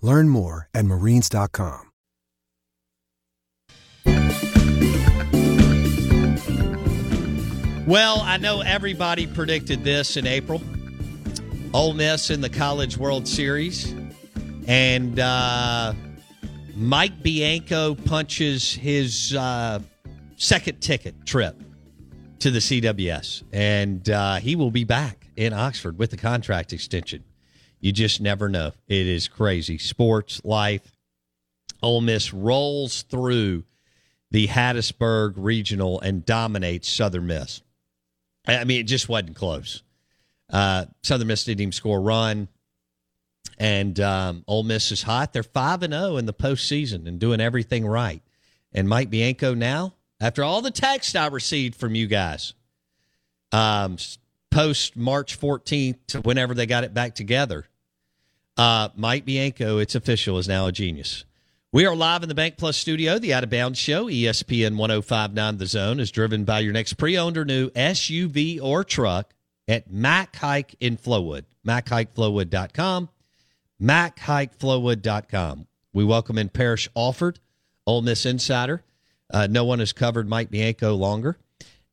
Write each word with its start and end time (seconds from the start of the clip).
Learn 0.00 0.28
more 0.28 0.68
at 0.72 0.84
marines.com. 0.84 1.88
Well, 7.86 8.20
I 8.20 8.36
know 8.36 8.60
everybody 8.60 9.26
predicted 9.26 9.82
this 9.82 10.18
in 10.18 10.26
April. 10.26 10.60
Ole 11.72 11.94
Miss 11.94 12.28
in 12.28 12.42
the 12.42 12.50
College 12.50 12.98
World 12.98 13.26
Series. 13.26 13.94
And 14.66 15.18
uh, 15.18 15.94
Mike 16.74 17.22
Bianco 17.22 17.94
punches 17.94 18.74
his 18.74 19.34
uh, 19.34 19.78
second 20.36 20.80
ticket 20.82 21.24
trip 21.24 21.56
to 22.40 22.50
the 22.50 22.58
CWS. 22.58 23.44
And 23.54 24.08
uh, 24.10 24.36
he 24.36 24.54
will 24.54 24.70
be 24.70 24.84
back 24.84 25.26
in 25.36 25.54
Oxford 25.54 25.98
with 25.98 26.10
the 26.10 26.18
contract 26.18 26.74
extension. 26.74 27.24
You 27.80 27.92
just 27.92 28.20
never 28.20 28.48
know. 28.48 28.72
It 28.86 29.06
is 29.06 29.28
crazy. 29.28 29.78
Sports, 29.78 30.40
life. 30.44 30.92
Ole 31.82 32.00
Miss 32.00 32.32
rolls 32.32 33.02
through 33.02 33.64
the 34.30 34.48
Hattiesburg 34.48 35.34
Regional 35.36 36.00
and 36.00 36.24
dominates 36.24 36.88
Southern 36.88 37.28
Miss. 37.28 37.62
I 38.46 38.64
mean, 38.64 38.80
it 38.80 38.84
just 38.84 39.08
wasn't 39.08 39.36
close. 39.36 39.82
Uh, 40.50 40.86
Southern 41.02 41.28
Miss 41.28 41.44
didn't 41.44 41.60
even 41.60 41.72
score 41.72 41.98
a 41.98 42.00
run, 42.00 42.48
and 43.58 44.00
um, 44.00 44.44
Ole 44.48 44.64
Miss 44.64 44.90
is 44.90 45.02
hot. 45.02 45.32
They're 45.32 45.42
five 45.42 45.82
and 45.82 45.92
zero 45.92 46.16
in 46.16 46.26
the 46.26 46.34
postseason 46.34 47.06
and 47.06 47.18
doing 47.18 47.40
everything 47.40 47.86
right. 47.86 48.22
And 48.72 48.88
Mike 48.88 49.10
Bianco 49.10 49.54
now, 49.54 49.94
after 50.20 50.42
all 50.42 50.62
the 50.62 50.70
text 50.70 51.14
I 51.16 51.28
received 51.28 51.76
from 51.76 51.94
you 51.94 52.06
guys, 52.06 52.54
um, 53.52 53.98
post 54.50 54.96
March 54.96 55.36
fourteenth 55.36 56.06
to 56.08 56.20
whenever 56.20 56.54
they 56.54 56.66
got 56.66 56.84
it 56.84 56.92
back 56.94 57.14
together, 57.14 57.66
uh, 58.58 58.88
Mike 58.96 59.24
Bianco, 59.24 59.78
it's 59.78 59.94
official, 59.94 60.36
is 60.38 60.48
now 60.48 60.66
a 60.66 60.72
genius. 60.72 61.24
We 61.70 61.86
are 61.86 61.94
live 61.94 62.22
in 62.22 62.28
the 62.28 62.34
Bank 62.34 62.56
Plus 62.56 62.76
studio. 62.76 63.18
The 63.18 63.34
Out 63.34 63.44
of 63.44 63.50
Bounds 63.50 63.78
Show, 63.78 64.06
ESPN 64.06 64.76
1059 64.76 65.58
The 65.58 65.66
Zone, 65.66 66.00
is 66.00 66.10
driven 66.10 66.44
by 66.44 66.60
your 66.60 66.72
next 66.72 66.94
pre 66.94 67.16
owned 67.16 67.36
or 67.36 67.44
new 67.44 67.70
SUV 67.70 68.60
or 68.60 68.84
truck 68.84 69.34
at 69.68 69.90
Mac 69.90 70.34
Haik 70.36 70.76
in 70.80 70.96
Flowood. 70.96 71.44
MacHikeFlowwood.com. 71.66 73.10
MacHikeFlowwood.com. 73.80 75.66
We 75.92 76.04
welcome 76.04 76.38
in 76.38 76.48
Parrish 76.48 76.88
Alford, 76.96 77.38
Ole 77.86 78.02
Miss 78.02 78.24
Insider. 78.24 78.82
Uh, 79.30 79.46
no 79.48 79.64
one 79.64 79.78
has 79.80 79.92
covered 79.92 80.28
Mike 80.28 80.50
Bianco 80.50 80.94
longer. 80.94 81.36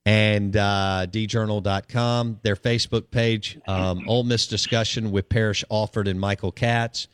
And 0.05 0.55
uh, 0.55 1.07
djournal.com, 1.09 2.39
their 2.43 2.55
Facebook 2.55 3.09
page, 3.09 3.57
um, 3.67 4.07
Ole 4.07 4.23
Miss 4.23 4.45
discussion 4.45 5.11
with 5.11 5.29
Parrish 5.29 5.63
Alford 5.71 6.07
and 6.07 6.19
Michael 6.19 6.51
Katz. 6.51 7.07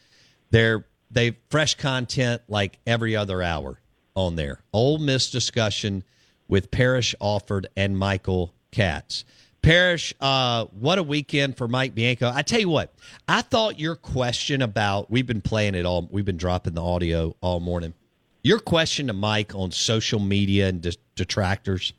They're 0.49 0.85
they 1.09 1.37
fresh 1.49 1.75
content 1.75 2.41
like 2.47 2.79
every 2.87 3.15
other 3.15 3.41
hour 3.41 3.79
on 4.15 4.35
there. 4.35 4.61
Ole 4.73 4.97
Miss 4.97 5.29
discussion 5.29 6.03
with 6.47 6.71
Parrish 6.71 7.15
Alford 7.21 7.67
and 7.75 7.97
Michael 7.97 8.53
Katz. 8.71 9.25
Parrish, 9.61 10.13
uh, 10.19 10.65
what 10.71 10.97
a 10.97 11.03
weekend 11.03 11.55
for 11.55 11.67
Mike 11.67 11.93
Bianco. 11.93 12.31
I 12.33 12.41
tell 12.41 12.59
you 12.59 12.69
what, 12.69 12.93
I 13.27 13.41
thought 13.41 13.79
your 13.79 13.95
question 13.95 14.61
about 14.61 15.11
we've 15.11 15.27
been 15.27 15.41
playing 15.41 15.75
it 15.75 15.85
all, 15.85 16.07
we've 16.11 16.25
been 16.25 16.37
dropping 16.37 16.73
the 16.73 16.83
audio 16.83 17.35
all 17.41 17.59
morning. 17.59 17.93
Your 18.43 18.59
question 18.59 19.07
to 19.07 19.13
Mike 19.13 19.53
on 19.53 19.69
social 19.69 20.19
media 20.19 20.67
and 20.67 20.97
detractors, 21.15 21.93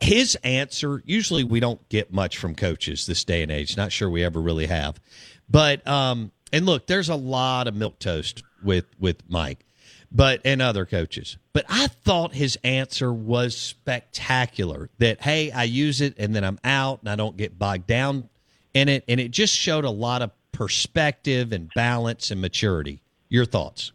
his 0.00 0.36
answer 0.44 1.02
usually 1.06 1.44
we 1.44 1.60
don't 1.60 1.86
get 1.88 2.12
much 2.12 2.38
from 2.38 2.54
coaches 2.54 3.06
this 3.06 3.24
day 3.24 3.42
and 3.42 3.50
age. 3.50 3.76
Not 3.76 3.92
sure 3.92 4.08
we 4.10 4.24
ever 4.24 4.40
really 4.40 4.66
have, 4.66 5.00
but 5.48 5.86
um, 5.86 6.32
and 6.52 6.66
look, 6.66 6.86
there's 6.86 7.08
a 7.08 7.16
lot 7.16 7.68
of 7.68 7.74
milk 7.74 7.98
toast 7.98 8.42
with 8.62 8.86
with 8.98 9.16
Mike, 9.28 9.64
but 10.10 10.40
and 10.44 10.62
other 10.62 10.86
coaches. 10.86 11.38
But 11.52 11.64
I 11.68 11.88
thought 11.88 12.32
his 12.32 12.58
answer 12.64 13.12
was 13.12 13.56
spectacular. 13.56 14.90
That 14.98 15.22
hey, 15.22 15.50
I 15.50 15.64
use 15.64 16.00
it 16.00 16.14
and 16.18 16.34
then 16.34 16.44
I'm 16.44 16.58
out 16.64 17.00
and 17.00 17.08
I 17.08 17.16
don't 17.16 17.36
get 17.36 17.58
bogged 17.58 17.86
down 17.86 18.28
in 18.74 18.88
it, 18.88 19.04
and 19.08 19.18
it 19.20 19.30
just 19.30 19.54
showed 19.54 19.84
a 19.84 19.90
lot 19.90 20.22
of 20.22 20.30
perspective 20.52 21.52
and 21.52 21.70
balance 21.74 22.30
and 22.30 22.40
maturity. 22.40 23.00
Your 23.28 23.44
thoughts? 23.44 23.92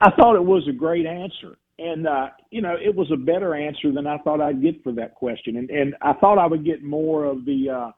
I 0.00 0.10
thought 0.10 0.34
it 0.34 0.44
was 0.44 0.66
a 0.66 0.72
great 0.72 1.06
answer. 1.06 1.58
And, 1.80 2.06
uh, 2.06 2.28
you 2.50 2.60
know, 2.60 2.74
it 2.74 2.94
was 2.94 3.10
a 3.10 3.16
better 3.16 3.54
answer 3.54 3.90
than 3.90 4.06
I 4.06 4.18
thought 4.18 4.40
I'd 4.40 4.60
get 4.60 4.82
for 4.82 4.92
that 4.92 5.14
question. 5.14 5.56
And, 5.56 5.70
and 5.70 5.94
I 6.02 6.12
thought 6.12 6.38
I 6.38 6.46
would 6.46 6.64
get 6.64 6.82
more 6.82 7.24
of 7.24 7.46
the 7.46 7.70
uh, 7.70 7.90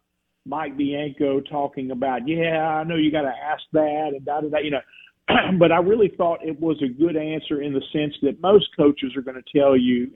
Mike 0.47 0.77
Bianco 0.77 1.41
talking 1.41 1.91
about, 1.91 2.29
yeah, 2.29 2.65
I 2.65 2.85
know 2.85 2.95
you 2.95 3.11
got 3.11 3.23
to 3.23 3.33
ask 3.33 3.63
that 3.73 4.13
and 4.15 4.25
da 4.25 4.41
da 4.41 4.49
da, 4.49 4.59
you 4.59 4.71
know. 4.71 4.81
but 5.59 5.73
I 5.73 5.79
really 5.79 6.13
thought 6.17 6.45
it 6.45 6.61
was 6.61 6.81
a 6.83 6.89
good 6.89 7.17
answer 7.17 7.63
in 7.63 7.73
the 7.73 7.83
sense 7.93 8.15
that 8.23 8.41
most 8.41 8.69
coaches 8.77 9.13
are 9.17 9.23
going 9.23 9.41
to 9.43 9.59
tell 9.59 9.77
you, 9.77 10.11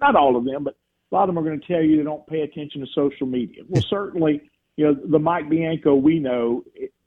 not 0.00 0.14
all 0.14 0.36
of 0.36 0.44
them, 0.44 0.62
but 0.62 0.76
a 1.10 1.14
lot 1.14 1.28
of 1.28 1.34
them 1.34 1.38
are 1.38 1.46
going 1.46 1.60
to 1.60 1.66
tell 1.66 1.82
you 1.82 1.96
they 1.96 2.02
don't 2.02 2.26
pay 2.26 2.42
attention 2.42 2.80
to 2.80 2.86
social 2.94 3.26
media. 3.26 3.62
Well, 3.68 3.82
certainly, 3.90 4.42
you 4.76 4.86
know, 4.86 4.96
the 5.10 5.18
Mike 5.18 5.48
Bianco 5.48 5.94
we 5.96 6.20
know 6.20 6.64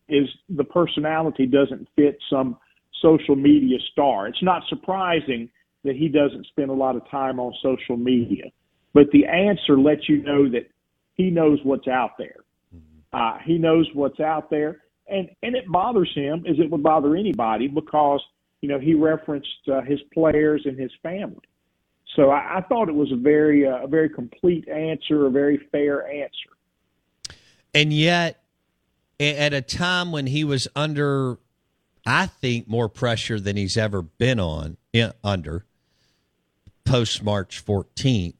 is 0.10 0.28
the 0.50 0.64
personality 0.66 1.46
doesn't 1.46 1.88
fit 1.96 2.18
some 2.30 2.58
social 3.02 3.36
media 3.36 3.78
star. 3.92 4.28
It's 4.28 4.44
not 4.44 4.64
surprising 4.68 5.50
that 5.84 5.96
he 5.96 6.08
doesn't 6.08 6.46
spend 6.48 6.70
a 6.70 6.74
lot 6.74 6.96
of 6.96 7.10
time 7.10 7.40
on 7.40 7.54
social 7.62 7.98
media, 7.98 8.46
but 8.94 9.10
the 9.12 9.26
answer 9.26 9.78
lets 9.78 10.08
you 10.08 10.22
know 10.24 10.50
that 10.50 10.70
he 11.16 11.30
knows 11.30 11.60
what's 11.64 11.88
out 11.88 12.12
there. 12.18 12.38
Uh, 13.14 13.38
he 13.44 13.58
knows 13.58 13.88
what's 13.94 14.20
out 14.20 14.50
there, 14.50 14.82
and 15.08 15.30
and 15.44 15.56
it 15.56 15.68
bothers 15.68 16.12
him 16.16 16.46
as 16.48 16.58
it 16.60 16.70
would 16.70 16.84
bother 16.84 17.16
anybody 17.16 17.68
because 17.68 18.22
you 18.62 18.70
know 18.70 18.80
he 18.80 18.94
referenced 18.94 19.50
uh, 19.72 19.82
his 19.82 20.00
players 20.14 20.62
and 20.66 20.80
his 20.80 20.92
family. 21.04 21.42
So 22.16 22.30
I, 22.30 22.58
I 22.58 22.62
thought 22.62 22.90
it 22.90 22.96
was 22.96 23.12
a 23.12 23.18
very 23.18 23.68
uh, 23.68 23.84
a 23.84 23.88
very 23.88 24.10
complete 24.10 24.68
answer, 24.70 25.28
a 25.28 25.30
very 25.30 25.58
fair 25.72 26.08
answer. 26.08 27.36
And 27.74 27.92
yet, 27.92 28.44
at 29.20 29.54
a 29.54 29.62
time 29.62 30.12
when 30.12 30.28
he 30.28 30.44
was 30.44 30.68
under, 30.76 31.38
I 32.06 32.26
think, 32.26 32.68
more 32.68 32.90
pressure 32.90 33.40
than 33.40 33.56
he's 33.56 33.78
ever 33.78 34.02
been 34.02 34.40
on 34.40 34.78
under 35.24 35.66
post 36.84 37.24
March 37.24 37.64
14th, 37.66 38.36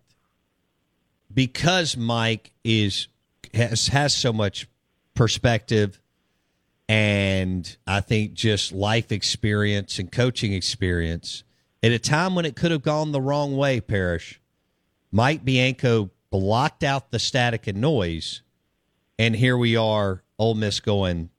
because 1.34 1.98
Mike 1.98 2.52
is 2.64 3.08
has 3.54 3.88
has 3.88 4.16
so 4.16 4.32
much 4.32 4.68
perspective 5.14 6.02
and 6.88 7.78
I 7.88 8.02
think 8.02 8.34
just 8.34 8.74
life 8.74 9.12
experience 9.14 9.98
and 9.98 10.12
coaching 10.12 10.52
experience 10.52 11.44
at 11.82 11.94
a 11.94 12.00
time 12.00 12.36
when 12.36 12.46
it 12.46 12.56
could 12.56 12.72
have 12.72 12.82
gone 12.82 13.14
the 13.14 13.22
wrong 13.22 13.56
way, 13.56 13.80
Parrish. 13.80 14.42
Mike 15.12 15.46
Bianco 15.46 16.10
blocked 16.30 16.84
out 16.84 17.12
the 17.12 17.20
static 17.20 17.68
and 17.68 17.80
noise, 17.80 18.42
and 19.18 19.36
here 19.36 19.58
we 19.58 19.76
are, 19.76 20.24
Ole 20.38 20.56
Miss 20.56 20.80
going 20.82 21.30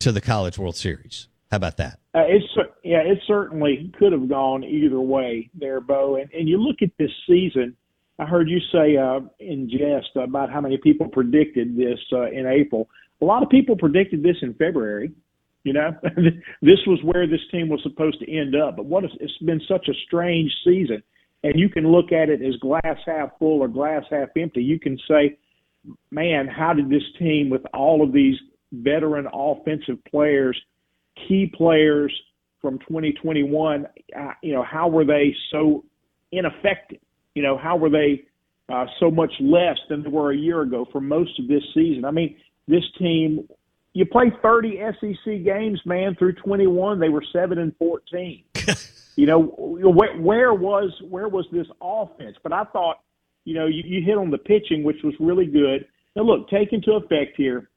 to 0.00 0.10
the 0.10 0.20
College 0.20 0.58
World 0.58 0.76
Series. 0.76 1.28
How 1.50 1.58
about 1.58 1.76
that? 1.76 1.98
Uh, 2.14 2.22
it's 2.26 2.46
yeah, 2.92 2.98
it 3.10 3.20
certainly 3.26 3.90
could 3.98 4.12
have 4.12 4.28
gone 4.28 4.62
either 4.64 5.00
way 5.00 5.48
there, 5.58 5.80
Bo. 5.80 6.16
And, 6.16 6.30
and 6.34 6.46
you 6.46 6.58
look 6.58 6.82
at 6.82 6.90
this 6.98 7.10
season. 7.26 7.74
I 8.18 8.26
heard 8.26 8.50
you 8.50 8.58
say 8.70 8.98
uh, 8.98 9.20
in 9.40 9.70
jest 9.70 10.14
about 10.14 10.52
how 10.52 10.60
many 10.60 10.76
people 10.76 11.08
predicted 11.08 11.74
this 11.74 11.98
uh, 12.12 12.30
in 12.30 12.46
April. 12.46 12.90
A 13.22 13.24
lot 13.24 13.42
of 13.42 13.48
people 13.48 13.78
predicted 13.78 14.22
this 14.22 14.36
in 14.42 14.52
February. 14.54 15.10
You 15.64 15.72
know, 15.72 15.92
this 16.60 16.80
was 16.86 17.00
where 17.02 17.26
this 17.26 17.40
team 17.50 17.70
was 17.70 17.80
supposed 17.82 18.20
to 18.20 18.30
end 18.30 18.54
up. 18.54 18.76
But 18.76 18.84
what 18.84 19.04
is, 19.04 19.10
it's 19.20 19.38
been 19.38 19.62
such 19.66 19.88
a 19.88 19.94
strange 20.06 20.52
season, 20.62 21.02
and 21.44 21.58
you 21.58 21.70
can 21.70 21.90
look 21.90 22.12
at 22.12 22.28
it 22.28 22.42
as 22.42 22.56
glass 22.56 22.98
half 23.06 23.30
full 23.38 23.62
or 23.62 23.68
glass 23.68 24.02
half 24.10 24.28
empty. 24.36 24.62
You 24.62 24.78
can 24.78 24.98
say, 25.08 25.38
man, 26.10 26.46
how 26.46 26.74
did 26.74 26.90
this 26.90 27.08
team 27.18 27.48
with 27.48 27.62
all 27.72 28.04
of 28.04 28.12
these 28.12 28.36
veteran 28.70 29.28
offensive 29.32 30.04
players, 30.10 30.60
key 31.26 31.50
players 31.56 32.12
from 32.62 32.78
2021, 32.78 33.86
uh, 34.16 34.30
you 34.42 34.54
know, 34.54 34.62
how 34.62 34.88
were 34.88 35.04
they 35.04 35.34
so 35.50 35.84
ineffective? 36.30 37.00
You 37.34 37.42
know, 37.42 37.58
how 37.58 37.76
were 37.76 37.90
they 37.90 38.24
uh, 38.72 38.86
so 39.00 39.10
much 39.10 39.32
less 39.40 39.76
than 39.90 40.02
they 40.04 40.08
were 40.08 40.32
a 40.32 40.36
year 40.36 40.62
ago 40.62 40.86
for 40.90 41.00
most 41.00 41.38
of 41.40 41.48
this 41.48 41.62
season? 41.74 42.04
I 42.04 42.12
mean, 42.12 42.36
this 42.68 42.84
team, 42.98 43.48
you 43.92 44.06
play 44.06 44.32
30 44.40 44.80
SEC 45.00 45.44
games, 45.44 45.80
man, 45.84 46.14
through 46.14 46.34
21. 46.34 47.00
They 47.00 47.08
were 47.08 47.24
seven 47.32 47.58
and 47.58 47.76
14. 47.76 48.44
you 49.16 49.26
know, 49.26 49.40
where, 49.40 50.16
where 50.16 50.54
was 50.54 50.90
where 51.08 51.28
was 51.28 51.46
this 51.52 51.66
offense? 51.82 52.36
But 52.42 52.52
I 52.52 52.64
thought, 52.64 53.00
you 53.44 53.54
know, 53.54 53.66
you, 53.66 53.82
you 53.84 54.04
hit 54.04 54.16
on 54.16 54.30
the 54.30 54.38
pitching, 54.38 54.84
which 54.84 55.02
was 55.02 55.14
really 55.18 55.46
good. 55.46 55.86
Now, 56.14 56.22
look, 56.22 56.48
take 56.48 56.72
into 56.72 56.92
effect 56.92 57.34
here, 57.36 57.68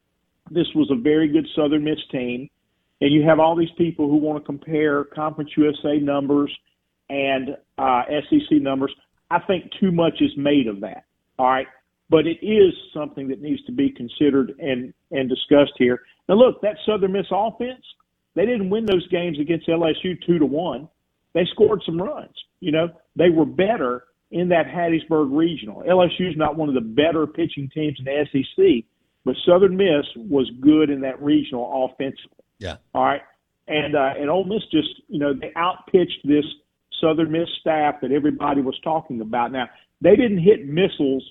this 0.51 0.67
was 0.75 0.89
a 0.91 0.95
very 0.95 1.27
good 1.27 1.47
Southern 1.55 1.83
Miss 1.83 1.99
team, 2.11 2.49
and 3.01 3.13
you 3.13 3.23
have 3.23 3.39
all 3.39 3.55
these 3.55 3.69
people 3.77 4.09
who 4.09 4.17
want 4.17 4.41
to 4.41 4.45
compare 4.45 5.03
Conference 5.03 5.51
USA 5.57 5.97
numbers 5.99 6.55
and 7.09 7.57
uh, 7.77 8.03
SEC 8.29 8.61
numbers. 8.61 8.93
I 9.29 9.39
think 9.39 9.71
too 9.79 9.91
much 9.91 10.21
is 10.21 10.31
made 10.37 10.67
of 10.67 10.81
that. 10.81 11.05
All 11.37 11.47
right 11.47 11.67
but 12.09 12.27
it 12.27 12.37
is 12.45 12.73
something 12.93 13.27
that 13.27 13.41
needs 13.41 13.63
to 13.65 13.71
be 13.71 13.89
considered 13.89 14.53
and 14.59 14.93
and 15.11 15.29
discussed 15.29 15.73
here. 15.77 16.01
Now, 16.29 16.35
look, 16.35 16.61
that 16.61 16.77
Southern 16.85 17.11
Miss 17.11 17.27
offense, 17.31 17.83
they 18.35 18.45
didn't 18.45 18.69
win 18.69 18.85
those 18.85 19.07
games 19.09 19.39
against 19.39 19.67
LSU 19.67 20.15
two 20.25 20.39
to 20.39 20.45
one. 20.45 20.87
They 21.33 21.45
scored 21.51 21.81
some 21.85 22.01
runs. 22.01 22.35
You 22.59 22.71
know, 22.71 22.89
they 23.15 23.29
were 23.29 23.45
better 23.45 24.05
in 24.31 24.49
that 24.49 24.67
Hattiesburg 24.67 25.35
regional. 25.35 25.83
LSU 25.83 26.29
is 26.29 26.37
not 26.37 26.55
one 26.55 26.69
of 26.69 26.75
the 26.75 26.81
better 26.81 27.27
pitching 27.27 27.69
teams 27.73 27.97
in 27.99 28.05
the 28.05 28.25
SEC, 28.31 28.85
but 29.23 29.35
Southern 29.45 29.75
Miss 29.75 30.05
was 30.15 30.49
good 30.61 30.89
in 30.89 31.01
that 31.01 31.21
regional 31.21 31.85
offensively. 31.85 32.44
Yeah. 32.59 32.77
All 32.93 33.03
right. 33.03 33.21
And 33.67 33.95
uh, 33.95 34.13
and 34.17 34.29
Ole 34.29 34.45
Miss 34.45 34.61
just 34.71 35.01
you 35.07 35.19
know 35.19 35.33
they 35.33 35.51
outpitched 35.57 36.19
this 36.23 36.45
Southern 37.01 37.31
Miss 37.31 37.49
staff 37.59 37.95
that 38.01 38.11
everybody 38.11 38.61
was 38.61 38.79
talking 38.83 39.21
about. 39.21 39.51
Now 39.51 39.67
they 40.01 40.15
didn't 40.15 40.39
hit 40.39 40.67
missiles 40.67 41.23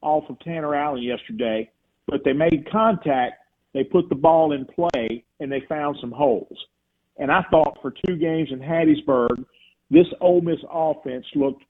off 0.00 0.24
of 0.28 0.38
Tanner 0.40 0.74
Allen 0.74 1.02
yesterday, 1.02 1.70
but 2.06 2.20
they 2.24 2.32
made 2.32 2.68
contact, 2.70 3.34
they 3.72 3.84
put 3.84 4.08
the 4.08 4.14
ball 4.14 4.52
in 4.52 4.66
play, 4.66 5.24
and 5.40 5.50
they 5.50 5.62
found 5.68 5.96
some 6.00 6.10
holes. 6.10 6.56
And 7.18 7.30
I 7.30 7.42
thought 7.50 7.78
for 7.80 7.92
two 8.06 8.16
games 8.16 8.48
in 8.50 8.58
Hattiesburg, 8.58 9.44
this 9.90 10.06
Ole 10.20 10.40
Miss 10.40 10.58
offense 10.70 11.26
looked, 11.34 11.62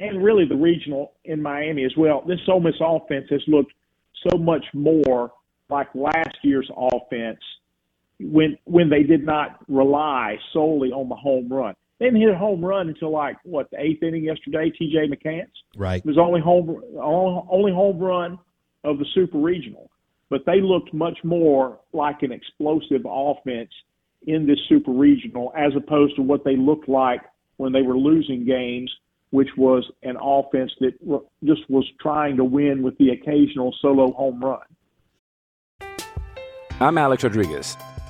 and 0.00 0.22
really 0.22 0.46
the 0.46 0.56
regional 0.56 1.12
in 1.24 1.42
Miami 1.42 1.84
as 1.84 1.96
well. 1.96 2.22
This 2.26 2.40
Ole 2.46 2.60
Miss 2.60 2.74
offense 2.80 3.26
has 3.30 3.42
looked 3.46 3.72
so 4.28 4.36
much 4.38 4.64
more 4.74 5.32
like 5.68 5.88
last 5.94 6.36
year's 6.42 6.70
offense 6.76 7.40
when 8.20 8.56
when 8.64 8.88
they 8.88 9.02
did 9.02 9.24
not 9.24 9.58
rely 9.68 10.36
solely 10.52 10.90
on 10.90 11.08
the 11.08 11.14
home 11.14 11.48
run. 11.50 11.74
They 11.98 12.06
didn't 12.06 12.20
hit 12.20 12.30
a 12.30 12.38
home 12.38 12.64
run 12.64 12.88
until 12.88 13.10
like 13.10 13.36
what 13.44 13.70
the 13.70 13.80
eighth 13.80 14.02
inning 14.02 14.24
yesterday. 14.24 14.70
T.J. 14.70 15.08
McCants. 15.08 15.52
Right. 15.76 15.98
It 15.98 16.06
was 16.06 16.18
only 16.18 16.40
home 16.40 16.82
only 17.50 17.72
home 17.72 17.98
run 17.98 18.38
of 18.84 18.98
the 18.98 19.06
Super 19.14 19.38
Regional, 19.38 19.90
but 20.30 20.44
they 20.46 20.60
looked 20.60 20.92
much 20.92 21.18
more 21.24 21.80
like 21.92 22.22
an 22.22 22.32
explosive 22.32 23.02
offense 23.08 23.70
in 24.26 24.46
this 24.46 24.58
Super 24.68 24.92
Regional 24.92 25.52
as 25.56 25.72
opposed 25.76 26.16
to 26.16 26.22
what 26.22 26.44
they 26.44 26.56
looked 26.56 26.88
like 26.88 27.22
when 27.56 27.72
they 27.72 27.82
were 27.82 27.96
losing 27.96 28.44
games, 28.44 28.92
which 29.30 29.48
was 29.56 29.84
an 30.02 30.16
offense 30.20 30.70
that 30.80 30.92
just 31.44 31.68
was 31.70 31.86
trying 32.00 32.36
to 32.36 32.44
win 32.44 32.82
with 32.82 32.96
the 32.98 33.10
occasional 33.10 33.74
solo 33.80 34.12
home 34.12 34.42
run. 34.42 34.60
I'm 36.78 36.98
Alex 36.98 37.24
Rodriguez. 37.24 37.76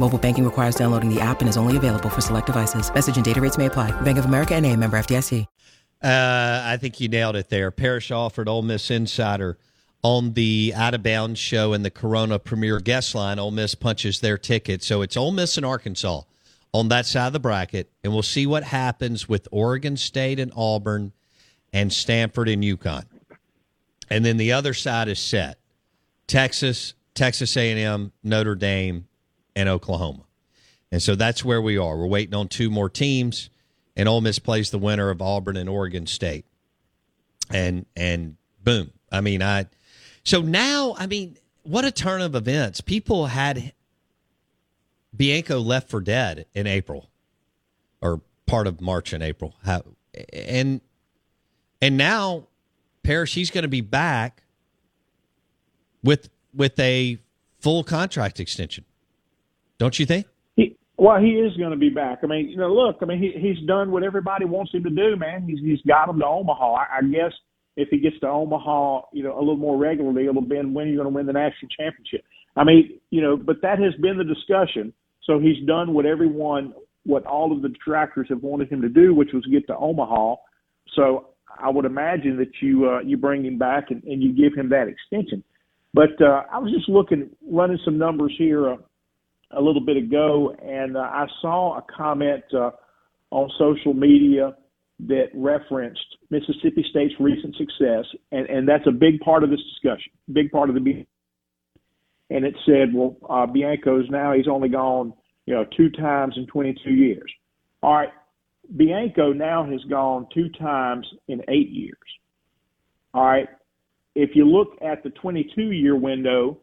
Mobile 0.00 0.18
banking 0.18 0.44
requires 0.44 0.74
downloading 0.74 1.14
the 1.14 1.20
app 1.20 1.40
and 1.40 1.48
is 1.48 1.58
only 1.58 1.76
available 1.76 2.08
for 2.08 2.22
select 2.22 2.46
devices. 2.46 2.92
Message 2.92 3.16
and 3.16 3.24
data 3.24 3.40
rates 3.40 3.58
may 3.58 3.66
apply. 3.66 3.92
Bank 4.00 4.16
of 4.16 4.24
America 4.24 4.54
and 4.54 4.64
a 4.64 4.74
member 4.74 4.98
FDIC. 4.98 5.46
Uh, 6.02 6.62
I 6.64 6.78
think 6.78 6.98
you 6.98 7.08
nailed 7.08 7.36
it 7.36 7.50
there. 7.50 7.70
Parrish 7.70 8.10
Alford 8.10 8.48
Ole 8.48 8.62
Miss 8.62 8.90
Insider 8.90 9.58
on 10.02 10.32
the 10.32 10.72
Out 10.74 10.94
of 10.94 11.02
Bounds 11.02 11.38
show 11.38 11.74
and 11.74 11.84
the 11.84 11.90
Corona 11.90 12.38
Premier 12.38 12.80
guest 12.80 13.14
line. 13.14 13.38
Ole 13.38 13.50
Miss 13.50 13.74
punches 13.74 14.20
their 14.20 14.38
ticket. 14.38 14.82
So 14.82 15.02
it's 15.02 15.18
Ole 15.18 15.32
Miss 15.32 15.58
and 15.58 15.66
Arkansas 15.66 16.22
on 16.72 16.88
that 16.88 17.04
side 17.04 17.26
of 17.26 17.32
the 17.34 17.38
bracket. 17.38 17.90
And 18.02 18.14
we'll 18.14 18.22
see 18.22 18.46
what 18.46 18.64
happens 18.64 19.28
with 19.28 19.46
Oregon 19.52 19.98
State 19.98 20.40
and 20.40 20.50
Auburn 20.56 21.12
and 21.74 21.92
Stanford 21.92 22.48
and 22.48 22.64
UConn. 22.64 23.04
And 24.08 24.24
then 24.24 24.38
the 24.38 24.52
other 24.52 24.72
side 24.72 25.08
is 25.08 25.18
set. 25.18 25.58
Texas, 26.26 26.94
Texas 27.14 27.54
A&M, 27.58 28.12
Notre 28.24 28.54
Dame, 28.54 29.06
and 29.54 29.68
Oklahoma. 29.68 30.24
And 30.92 31.02
so 31.02 31.14
that's 31.14 31.44
where 31.44 31.62
we 31.62 31.78
are. 31.78 31.96
We're 31.96 32.06
waiting 32.06 32.34
on 32.34 32.48
two 32.48 32.70
more 32.70 32.88
teams, 32.88 33.50
and 33.96 34.08
Ole 34.08 34.20
Miss 34.20 34.38
plays 34.38 34.70
the 34.70 34.78
winner 34.78 35.10
of 35.10 35.22
Auburn 35.22 35.56
and 35.56 35.68
Oregon 35.68 36.06
State. 36.06 36.46
And 37.48 37.86
and 37.96 38.36
boom. 38.62 38.92
I 39.10 39.20
mean, 39.20 39.42
I 39.42 39.66
so 40.24 40.40
now, 40.40 40.94
I 40.98 41.06
mean, 41.06 41.36
what 41.62 41.84
a 41.84 41.90
turn 41.90 42.20
of 42.20 42.34
events. 42.34 42.80
People 42.80 43.26
had 43.26 43.72
Bianco 45.16 45.58
left 45.60 45.90
for 45.90 46.00
dead 46.00 46.46
in 46.54 46.66
April, 46.66 47.10
or 48.00 48.20
part 48.46 48.66
of 48.66 48.80
March 48.80 49.12
and 49.12 49.22
April. 49.22 49.54
And 50.32 50.80
and 51.82 51.96
now, 51.96 52.46
Parrish, 53.02 53.34
he's 53.34 53.50
going 53.50 53.62
to 53.62 53.68
be 53.68 53.80
back 53.80 54.42
with 56.02 56.28
with 56.54 56.78
a 56.78 57.18
full 57.60 57.84
contract 57.84 58.40
extension. 58.40 58.84
Don't 59.80 59.98
you 59.98 60.04
think? 60.04 60.26
He, 60.56 60.76
well, 60.98 61.18
he 61.18 61.30
is 61.30 61.56
going 61.56 61.70
to 61.70 61.76
be 61.76 61.88
back. 61.88 62.18
I 62.22 62.26
mean, 62.26 62.50
you 62.50 62.58
know, 62.58 62.70
look, 62.70 62.98
I 63.00 63.06
mean, 63.06 63.18
he, 63.18 63.32
he's 63.40 63.66
done 63.66 63.90
what 63.90 64.02
everybody 64.02 64.44
wants 64.44 64.74
him 64.74 64.84
to 64.84 64.90
do, 64.90 65.16
man. 65.16 65.42
He's 65.48 65.58
he's 65.58 65.80
got 65.88 66.10
him 66.10 66.18
to 66.20 66.26
Omaha. 66.26 66.74
I, 66.74 66.98
I 66.98 67.02
guess 67.02 67.32
if 67.76 67.88
he 67.88 67.98
gets 67.98 68.20
to 68.20 68.28
Omaha, 68.28 69.06
you 69.14 69.22
know, 69.22 69.36
a 69.36 69.40
little 69.40 69.56
more 69.56 69.78
regularly, 69.78 70.26
it'll 70.26 70.42
be 70.42 70.56
when 70.56 70.88
you're 70.88 71.02
going 71.02 71.10
to 71.10 71.16
win 71.16 71.24
the 71.24 71.32
national 71.32 71.70
championship. 71.70 72.22
I 72.56 72.64
mean, 72.64 73.00
you 73.08 73.22
know, 73.22 73.38
but 73.38 73.62
that 73.62 73.78
has 73.78 73.94
been 74.02 74.18
the 74.18 74.24
discussion. 74.24 74.92
So 75.24 75.38
he's 75.38 75.66
done 75.66 75.94
what 75.94 76.04
everyone, 76.04 76.74
what 77.04 77.24
all 77.24 77.50
of 77.50 77.62
the 77.62 77.70
detractors 77.70 78.26
have 78.28 78.42
wanted 78.42 78.70
him 78.70 78.82
to 78.82 78.90
do, 78.90 79.14
which 79.14 79.30
was 79.32 79.46
get 79.46 79.66
to 79.68 79.76
Omaha. 79.76 80.34
So 80.94 81.28
I 81.58 81.70
would 81.70 81.86
imagine 81.86 82.36
that 82.36 82.52
you 82.60 82.86
uh, 82.86 83.00
you 83.00 83.16
bring 83.16 83.46
him 83.46 83.56
back 83.56 83.90
and, 83.90 84.04
and 84.04 84.22
you 84.22 84.34
give 84.34 84.54
him 84.58 84.68
that 84.68 84.88
extension. 84.88 85.42
But 85.94 86.20
uh, 86.20 86.42
I 86.52 86.58
was 86.58 86.70
just 86.70 86.88
looking, 86.88 87.30
running 87.50 87.78
some 87.84 87.96
numbers 87.96 88.34
here 88.36 88.68
uh, 88.68 88.76
a 89.52 89.60
little 89.60 89.84
bit 89.84 89.96
ago, 89.96 90.54
and 90.62 90.96
uh, 90.96 91.00
I 91.00 91.26
saw 91.40 91.78
a 91.78 91.82
comment 91.82 92.44
uh, 92.54 92.70
on 93.30 93.50
social 93.58 93.94
media 93.94 94.54
that 95.08 95.26
referenced 95.34 96.00
Mississippi 96.30 96.84
State's 96.90 97.14
recent 97.18 97.56
success, 97.56 98.04
and, 98.32 98.46
and 98.48 98.68
that's 98.68 98.86
a 98.86 98.92
big 98.92 99.20
part 99.20 99.42
of 99.42 99.50
this 99.50 99.60
discussion, 99.74 100.12
big 100.32 100.50
part 100.50 100.68
of 100.68 100.74
the. 100.74 101.06
And 102.30 102.44
it 102.44 102.54
said, 102.64 102.94
well, 102.94 103.16
uh, 103.28 103.46
Bianco's 103.46 104.06
now 104.08 104.32
he's 104.32 104.46
only 104.46 104.68
gone, 104.68 105.12
you 105.46 105.54
know, 105.54 105.64
two 105.76 105.90
times 105.90 106.34
in 106.36 106.46
22 106.46 106.90
years. 106.90 107.30
All 107.82 107.94
right, 107.94 108.10
Bianco 108.76 109.32
now 109.32 109.64
has 109.64 109.80
gone 109.84 110.26
two 110.32 110.48
times 110.50 111.06
in 111.28 111.40
eight 111.48 111.70
years. 111.70 111.96
All 113.14 113.24
right, 113.24 113.48
if 114.14 114.30
you 114.34 114.46
look 114.46 114.76
at 114.82 115.02
the 115.02 115.10
22 115.10 115.72
year 115.72 115.96
window 115.96 116.58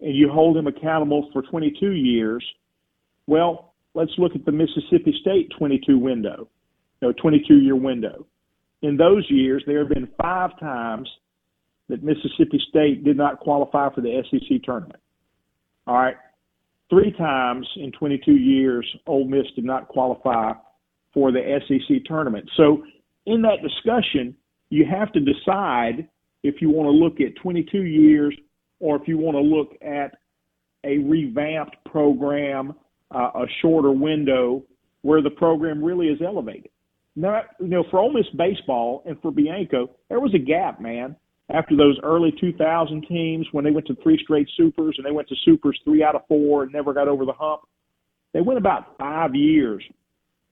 and 0.00 0.14
you 0.14 0.30
hold 0.30 0.56
him 0.56 0.66
accountable 0.66 1.28
for 1.32 1.42
22 1.42 1.92
years, 1.92 2.44
well, 3.26 3.74
let's 3.94 4.12
look 4.18 4.34
at 4.34 4.44
the 4.44 4.52
Mississippi 4.52 5.14
State 5.20 5.50
22 5.58 5.98
window, 5.98 6.48
know, 7.02 7.12
22 7.12 7.58
year 7.58 7.76
window. 7.76 8.26
In 8.82 8.96
those 8.96 9.26
years, 9.28 9.62
there 9.66 9.80
have 9.80 9.88
been 9.88 10.08
five 10.20 10.58
times 10.60 11.08
that 11.88 12.02
Mississippi 12.02 12.60
State 12.68 13.04
did 13.04 13.16
not 13.16 13.40
qualify 13.40 13.92
for 13.92 14.00
the 14.00 14.22
SEC 14.30 14.62
tournament. 14.62 15.00
All 15.86 15.96
right. 15.96 16.16
Three 16.90 17.12
times 17.12 17.66
in 17.76 17.92
22 17.92 18.32
years, 18.32 18.86
Ole 19.06 19.26
Miss 19.26 19.46
did 19.54 19.64
not 19.64 19.88
qualify 19.88 20.52
for 21.12 21.32
the 21.32 21.60
SEC 21.66 22.04
tournament. 22.04 22.48
So, 22.56 22.84
in 23.26 23.42
that 23.42 23.62
discussion, 23.62 24.34
you 24.70 24.86
have 24.86 25.12
to 25.12 25.20
decide 25.20 26.08
if 26.42 26.62
you 26.62 26.70
want 26.70 26.86
to 26.86 26.90
look 26.92 27.20
at 27.20 27.40
22 27.42 27.82
years 27.82 28.34
or 28.80 28.96
if 28.96 29.08
you 29.08 29.18
want 29.18 29.36
to 29.36 29.40
look 29.40 29.72
at 29.82 30.18
a 30.84 30.98
revamped 30.98 31.76
program, 31.84 32.74
uh, 33.14 33.30
a 33.34 33.46
shorter 33.62 33.90
window 33.90 34.62
where 35.02 35.22
the 35.22 35.30
program 35.30 35.82
really 35.82 36.06
is 36.06 36.20
elevated. 36.24 36.70
Now, 37.16 37.42
you 37.58 37.68
know, 37.68 37.84
for 37.90 37.98
Ole 37.98 38.12
Miss 38.12 38.26
baseball 38.36 39.02
and 39.06 39.20
for 39.20 39.32
Bianco, 39.32 39.90
there 40.08 40.20
was 40.20 40.34
a 40.34 40.38
gap, 40.38 40.80
man. 40.80 41.16
After 41.50 41.76
those 41.76 41.98
early 42.02 42.32
2000 42.38 43.06
teams, 43.08 43.46
when 43.52 43.64
they 43.64 43.70
went 43.70 43.86
to 43.86 43.96
three 44.02 44.20
straight 44.22 44.48
supers 44.56 44.94
and 44.98 45.06
they 45.06 45.10
went 45.10 45.28
to 45.28 45.34
supers 45.44 45.80
three 45.82 46.02
out 46.02 46.14
of 46.14 46.22
four 46.28 46.62
and 46.62 46.72
never 46.72 46.92
got 46.92 47.08
over 47.08 47.24
the 47.24 47.32
hump, 47.32 47.62
they 48.34 48.40
went 48.40 48.58
about 48.58 48.96
five 48.98 49.34
years 49.34 49.82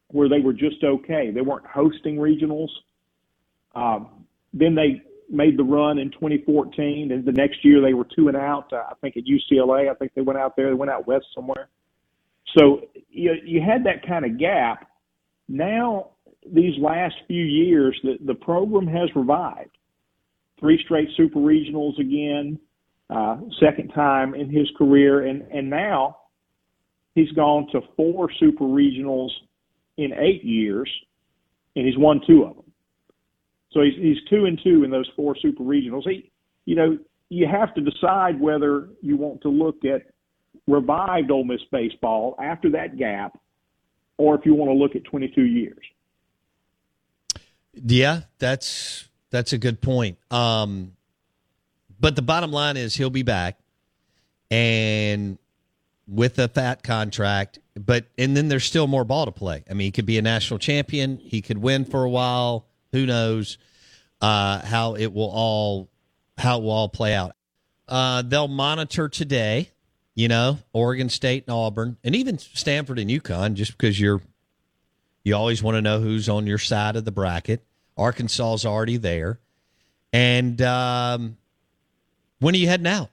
where 0.09 0.29
they 0.29 0.41
were 0.41 0.53
just 0.53 0.83
okay. 0.83 1.31
They 1.31 1.43
weren't 1.43 1.67
hosting 1.67 2.17
regionals. 2.17 2.71
Um, 3.75 4.25
then 4.55 4.75
they 4.75 5.03
made 5.31 5.59
the 5.59 5.65
run 5.65 5.99
in 5.99 6.11
2014, 6.11 7.13
and 7.13 7.25
the 7.25 7.33
next 7.33 7.65
year 7.65 7.81
they 7.81 7.95
were 7.95 8.07
two 8.17 8.29
and 8.29 8.37
out. 8.37 8.73
Uh, 8.73 8.85
I 8.91 8.95
think 9.01 9.17
at 9.17 9.25
UCLA. 9.25 9.91
I 9.91 9.95
think 9.95 10.13
they 10.15 10.23
went 10.23 10.39
out 10.39 10.57
there. 10.57 10.69
They 10.69 10.75
went 10.75 10.91
out 10.91 11.07
west 11.07 11.27
somewhere. 11.35 11.69
So 12.57 12.83
you 13.11 13.35
you 13.45 13.61
had 13.61 13.85
that 13.85 14.07
kind 14.07 14.25
of 14.25 14.39
gap. 14.39 14.89
Now 15.49 16.11
these 16.51 16.79
last 16.81 17.15
few 17.27 17.45
years, 17.45 17.99
the 18.03 18.19
the 18.25 18.35
program 18.35 18.87
has 18.87 19.09
revived. 19.15 19.77
Three 20.61 20.81
straight 20.85 21.09
super 21.17 21.39
regionals 21.39 21.99
again, 21.99 22.59
uh, 23.11 23.39
second 23.61 23.89
time 23.89 24.35
in 24.35 24.49
his 24.49 24.71
career, 24.79 25.27
and 25.27 25.43
and 25.53 25.69
now 25.69 26.19
he's 27.15 27.31
gone 27.33 27.67
to 27.73 27.81
four 27.97 28.31
super 28.39 28.65
regionals 28.65 29.31
in 29.97 30.13
eight 30.15 30.45
years, 30.45 30.91
and 31.75 31.87
he's 31.87 31.99
won 31.99 32.21
two 32.27 32.45
of 32.45 32.57
them. 32.57 32.66
So 33.77 33.83
he's, 33.83 33.95
he's 33.97 34.17
two 34.31 34.47
and 34.47 34.59
two 34.65 34.85
in 34.85 34.91
those 34.91 35.09
four 35.15 35.37
super 35.37 35.63
regionals. 35.63 36.09
He, 36.09 36.31
you 36.65 36.75
know, 36.75 36.99
you 37.29 37.47
have 37.47 37.75
to 37.75 37.83
decide 37.83 38.41
whether 38.41 38.89
you 39.03 39.19
want 39.19 39.43
to 39.43 39.51
look 39.51 39.85
at 39.85 40.11
revived 40.67 41.31
Ole 41.31 41.45
Miss 41.45 41.61
baseball 41.71 42.37
after 42.43 42.71
that 42.71 42.97
gap, 42.97 43.39
or 44.17 44.35
if 44.35 44.47
you 44.47 44.55
want 44.55 44.71
to 44.71 44.75
look 44.75 44.97
at 44.97 45.05
22 45.05 45.43
years. 45.43 45.85
Yeah, 47.75 48.23
that's 48.39 49.11
that's 49.29 49.53
a 49.53 49.59
good 49.59 49.83
point. 49.83 50.17
Um, 50.31 50.93
but 52.01 52.17
the 52.17 52.23
bottom 52.23 52.53
line 52.53 52.79
is 52.79 52.97
he'll 52.97 53.11
be 53.11 53.25
back, 53.25 53.59
and 54.51 55.37
with 56.09 56.39
a 56.39 56.49
fat 56.49 56.83
contract. 56.83 57.59
But 57.75 58.07
and 58.17 58.35
then 58.35 58.49
there's 58.49 58.65
still 58.65 58.87
more 58.87 59.05
ball 59.05 59.27
to 59.27 59.33
play. 59.33 59.65
I 59.69 59.75
mean, 59.75 59.85
he 59.85 59.91
could 59.91 60.07
be 60.07 60.17
a 60.17 60.23
national 60.23 60.61
champion. 60.61 61.19
He 61.19 61.43
could 61.43 61.59
win 61.59 61.85
for 61.85 62.05
a 62.05 62.09
while. 62.09 62.65
Who 62.93 63.07
knows 63.07 63.59
uh, 64.21 64.65
how 64.65 64.95
it 64.95 65.13
will 65.13 65.31
all 65.31 65.89
how 66.39 66.59
it 66.59 66.63
will 66.63 66.71
all 66.71 66.89
play 66.89 67.15
out? 67.15 67.33
Uh, 67.89 68.23
they'll 68.23 68.49
monitor 68.49 69.09
today. 69.09 69.71
You 70.15 70.29
know, 70.29 70.59
Oregon 70.73 71.11
State 71.11 71.45
and 71.47 71.55
Auburn, 71.55 71.99
and 72.03 72.17
even 72.17 72.39
Stanford 72.39 72.99
and 72.99 73.11
UConn, 73.11 73.53
just 73.53 73.77
because 73.77 74.01
you're 74.01 74.23
you 75.25 75.35
always 75.35 75.63
want 75.63 75.77
to 75.77 75.83
know 75.83 76.01
who's 76.01 76.29
on 76.29 76.47
your 76.47 76.57
side 76.57 76.97
of 76.97 77.05
the 77.05 77.13
bracket. 77.13 77.63
Arkansas 77.99 78.55
is 78.55 78.67
already 78.67 78.97
there, 78.97 79.41
and 80.13 80.61
um, 80.63 81.37
when 82.41 82.55
are 82.55 82.59
you 82.59 82.69
heading 82.69 82.87
out? 82.87 83.11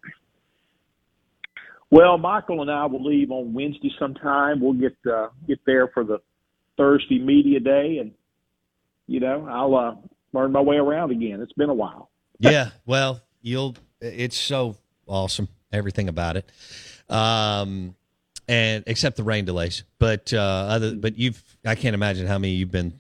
Well, 1.90 2.18
Michael 2.18 2.62
and 2.62 2.72
I 2.72 2.86
will 2.86 3.04
leave 3.04 3.32
on 3.32 3.54
Wednesday 3.54 3.92
sometime. 4.00 4.62
We'll 4.62 4.74
get 4.74 4.96
uh, 5.12 5.28
get 5.48 5.60
there 5.66 5.90
for 5.90 6.04
the 6.04 6.20
Thursday 6.78 7.20
media 7.20 7.60
day, 7.60 7.98
and 8.00 8.12
you 9.08 9.20
know, 9.20 9.48
I'll 9.50 9.76
uh, 9.76 9.96
learn 10.34 10.52
my 10.52 10.62
way 10.62 10.78
around 10.78 11.12
again. 11.12 11.42
It's 11.42 11.54
been 11.54 11.70
a 11.70 11.74
while. 11.74 12.10
yeah, 12.40 12.72
well, 12.86 13.22
you'll. 13.42 13.76
It's 14.02 14.38
so 14.38 14.76
awesome, 15.08 15.48
everything 15.72 16.10
about 16.10 16.38
it, 16.38 16.50
um, 17.10 17.96
and 18.48 18.84
except 18.88 19.18
the 19.18 19.24
rain 19.24 19.46
delays. 19.46 19.84
But 20.00 20.34
uh, 20.34 20.40
other, 20.40 20.96
but 20.96 21.18
you've. 21.18 21.42
I 21.66 21.76
can't 21.76 21.94
imagine 21.94 22.28
how 22.28 22.38
many 22.38 22.54
you've 22.54 22.72
been 22.72 23.00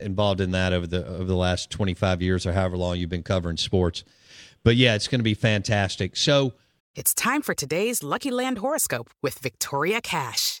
involved 0.00 0.40
in 0.40 0.52
that 0.52 0.72
over 0.72 0.86
the 0.86 1.06
over 1.06 1.24
the 1.24 1.36
last 1.36 1.70
twenty 1.70 1.94
five 1.94 2.20
years 2.20 2.46
or 2.46 2.52
however 2.52 2.76
long 2.76 2.96
you've 2.96 3.10
been 3.10 3.22
covering 3.22 3.56
sports. 3.56 4.04
But 4.64 4.76
yeah, 4.76 4.94
it's 4.94 5.08
going 5.08 5.20
to 5.20 5.24
be 5.24 5.34
fantastic. 5.34 6.16
So 6.16 6.54
it's 6.94 7.14
time 7.14 7.42
for 7.42 7.54
today's 7.54 8.02
Lucky 8.02 8.30
Land 8.30 8.58
horoscope 8.58 9.10
with 9.22 9.38
Victoria 9.38 10.00
Cash. 10.00 10.60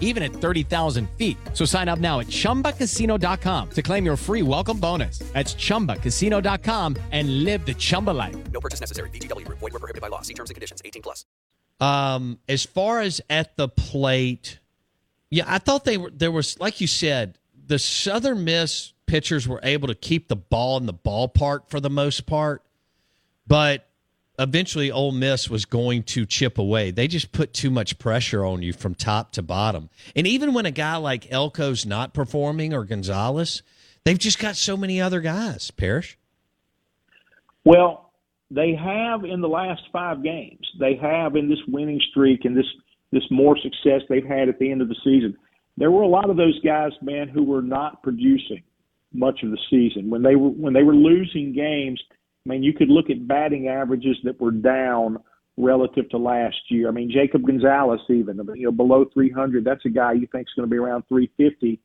even 0.00 0.22
at 0.22 0.32
30,000 0.32 1.08
feet. 1.10 1.36
So 1.54 1.64
sign 1.64 1.88
up 1.88 2.00
now 2.00 2.18
at 2.20 2.26
ChumbaCasino.com 2.26 3.70
to 3.70 3.82
claim 3.82 4.04
your 4.04 4.16
free 4.16 4.42
welcome 4.42 4.80
bonus. 4.80 5.20
That's 5.32 5.54
ChumbaCasino.com 5.54 6.96
and 7.12 7.44
live 7.44 7.64
the 7.64 7.74
Chumba 7.74 8.10
life. 8.10 8.36
No 8.50 8.60
purchase 8.60 8.80
necessary. 8.80 9.08
VGW. 9.10 9.46
Void 9.46 9.72
were 9.72 9.78
prohibited 9.78 10.02
by 10.02 10.08
law. 10.08 10.22
See 10.22 10.34
terms 10.34 10.50
and 10.50 10.56
conditions. 10.56 10.82
18 10.84 11.02
plus. 11.02 11.24
Um, 11.80 12.38
as 12.48 12.66
far 12.66 13.00
as 13.00 13.20
at 13.30 13.56
the 13.56 13.68
plate, 13.68 14.58
yeah, 15.30 15.44
I 15.46 15.58
thought 15.58 15.84
they 15.84 15.96
were, 15.96 16.10
there 16.10 16.32
was, 16.32 16.58
like 16.60 16.80
you 16.80 16.86
said, 16.86 17.38
the 17.66 17.78
Southern 17.78 18.44
Miss 18.44 18.92
pitchers 19.06 19.48
were 19.48 19.60
able 19.62 19.88
to 19.88 19.94
keep 19.94 20.28
the 20.28 20.36
ball 20.36 20.76
in 20.76 20.86
the 20.86 20.94
ballpark 20.94 21.68
for 21.68 21.80
the 21.80 21.90
most 21.90 22.26
part, 22.26 22.62
but 23.46 23.88
eventually 24.40 24.90
Ole 24.90 25.12
Miss 25.12 25.48
was 25.48 25.66
going 25.66 26.02
to 26.04 26.26
chip 26.26 26.58
away. 26.58 26.90
They 26.90 27.06
just 27.06 27.30
put 27.30 27.52
too 27.52 27.70
much 27.70 27.98
pressure 27.98 28.44
on 28.44 28.62
you 28.62 28.72
from 28.72 28.94
top 28.94 29.32
to 29.32 29.42
bottom. 29.42 29.90
And 30.16 30.26
even 30.26 30.54
when 30.54 30.66
a 30.66 30.70
guy 30.70 30.96
like 30.96 31.26
Elko's 31.26 31.84
not 31.84 32.14
performing 32.14 32.72
or 32.72 32.84
Gonzalez, 32.84 33.62
they've 34.04 34.18
just 34.18 34.38
got 34.38 34.56
so 34.56 34.76
many 34.76 35.00
other 35.00 35.20
guys, 35.20 35.70
Parrish. 35.70 36.18
Well, 37.64 38.12
they 38.50 38.74
have 38.74 39.24
in 39.24 39.40
the 39.40 39.48
last 39.48 39.82
five 39.92 40.24
games. 40.24 40.66
They 40.80 40.96
have 40.96 41.36
in 41.36 41.48
this 41.48 41.60
winning 41.68 42.00
streak 42.10 42.44
and 42.44 42.56
this 42.56 42.66
this 43.12 43.24
more 43.30 43.56
success 43.58 44.02
they've 44.08 44.24
had 44.24 44.48
at 44.48 44.58
the 44.58 44.70
end 44.70 44.80
of 44.80 44.88
the 44.88 44.96
season. 45.04 45.36
There 45.76 45.90
were 45.90 46.02
a 46.02 46.08
lot 46.08 46.30
of 46.30 46.36
those 46.36 46.58
guys, 46.60 46.92
man, 47.02 47.28
who 47.28 47.42
were 47.42 47.62
not 47.62 48.04
producing 48.04 48.62
much 49.12 49.42
of 49.42 49.50
the 49.50 49.58
season. 49.68 50.10
When 50.10 50.22
they 50.22 50.36
were 50.36 50.50
when 50.50 50.72
they 50.72 50.82
were 50.82 50.94
losing 50.94 51.52
games, 51.52 52.00
I 52.46 52.48
mean, 52.48 52.62
you 52.62 52.72
could 52.72 52.88
look 52.88 53.10
at 53.10 53.28
batting 53.28 53.68
averages 53.68 54.16
that 54.24 54.40
were 54.40 54.50
down 54.50 55.18
relative 55.56 56.08
to 56.10 56.18
last 56.18 56.56
year. 56.68 56.88
I 56.88 56.90
mean, 56.90 57.10
Jacob 57.12 57.44
Gonzalez, 57.44 58.00
even 58.08 58.40
you 58.54 58.64
know 58.64 58.72
below 58.72 59.04
300, 59.12 59.64
that's 59.64 59.84
a 59.84 59.90
guy 59.90 60.12
you 60.12 60.26
think 60.32 60.48
is 60.48 60.54
going 60.56 60.68
to 60.68 60.70
be 60.70 60.78
around 60.78 61.04
350, 61.08 61.80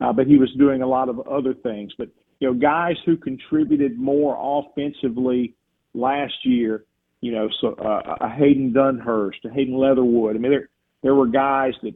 uh, 0.00 0.12
but 0.12 0.26
he 0.26 0.36
was 0.36 0.52
doing 0.58 0.82
a 0.82 0.86
lot 0.86 1.08
of 1.08 1.20
other 1.26 1.54
things. 1.54 1.92
But 1.96 2.08
you 2.40 2.48
know, 2.48 2.54
guys 2.54 2.96
who 3.06 3.16
contributed 3.16 3.98
more 3.98 4.36
offensively 4.38 5.54
last 5.94 6.34
year, 6.44 6.84
you 7.20 7.32
know, 7.32 7.48
so 7.60 7.74
uh, 7.74 8.16
a 8.20 8.28
Hayden 8.28 8.72
Dunhurst, 8.74 9.44
a 9.46 9.50
Hayden 9.50 9.78
Leatherwood. 9.78 10.36
I 10.36 10.38
mean, 10.38 10.52
there 10.52 10.68
there 11.02 11.14
were 11.14 11.28
guys 11.28 11.72
that 11.82 11.94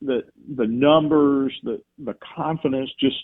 the 0.00 0.22
the 0.56 0.66
numbers, 0.66 1.52
the 1.64 1.82
the 1.98 2.14
confidence 2.34 2.90
just 2.98 3.16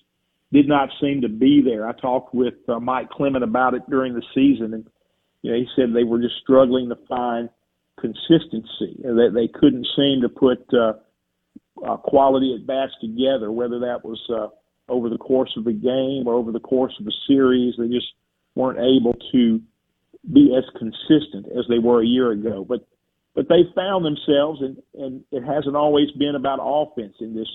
did 0.52 0.68
not 0.68 0.88
seem 1.00 1.20
to 1.22 1.28
be 1.28 1.62
there. 1.62 1.86
I 1.86 1.92
talked 1.92 2.34
with 2.34 2.54
uh, 2.68 2.80
Mike 2.80 3.10
Clement 3.10 3.44
about 3.44 3.74
it 3.74 3.82
during 3.90 4.14
the 4.14 4.22
season, 4.34 4.74
and 4.74 4.86
you 5.42 5.52
know, 5.52 5.58
he 5.58 5.66
said 5.76 5.92
they 5.92 6.04
were 6.04 6.20
just 6.20 6.36
struggling 6.42 6.88
to 6.88 6.96
find 7.08 7.48
consistency, 8.00 9.00
that 9.02 9.32
they 9.34 9.48
couldn't 9.48 9.86
seem 9.96 10.22
to 10.22 10.28
put 10.28 10.64
uh, 10.72 10.94
uh, 11.84 11.96
quality 11.96 12.54
at 12.54 12.66
bats 12.66 12.92
together, 13.00 13.50
whether 13.50 13.78
that 13.80 14.04
was 14.04 14.20
uh, 14.30 14.48
over 14.88 15.08
the 15.08 15.18
course 15.18 15.52
of 15.56 15.64
the 15.64 15.72
game 15.72 16.26
or 16.26 16.34
over 16.34 16.52
the 16.52 16.60
course 16.60 16.94
of 16.98 17.04
the 17.04 17.14
series. 17.26 17.74
They 17.78 17.88
just 17.88 18.12
weren't 18.54 18.78
able 18.78 19.14
to 19.32 19.60
be 20.32 20.54
as 20.56 20.64
consistent 20.78 21.46
as 21.56 21.64
they 21.68 21.78
were 21.78 22.02
a 22.02 22.06
year 22.06 22.32
ago. 22.32 22.64
But 22.68 22.86
but 23.34 23.48
they 23.48 23.62
found 23.74 24.04
themselves, 24.04 24.60
and 24.62 24.82
and 24.94 25.24
it 25.30 25.44
hasn't 25.44 25.76
always 25.76 26.10
been 26.12 26.34
about 26.34 26.58
offense 26.62 27.14
in 27.20 27.34
this 27.34 27.48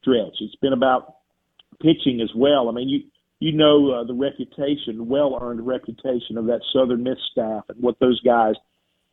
stretch. 0.00 0.36
It's 0.40 0.56
been 0.56 0.72
about 0.72 1.16
pitching 1.80 2.20
as 2.20 2.30
well. 2.34 2.68
I 2.68 2.72
mean, 2.72 2.88
you 2.88 3.00
you 3.40 3.52
know 3.52 3.90
uh, 3.90 4.04
the 4.04 4.14
reputation, 4.14 5.08
well 5.08 5.38
earned 5.40 5.66
reputation 5.66 6.36
of 6.36 6.46
that 6.46 6.60
Southern 6.72 7.02
Miss 7.02 7.18
staff 7.32 7.64
and 7.68 7.80
what 7.80 7.98
those 7.98 8.20
guys 8.20 8.54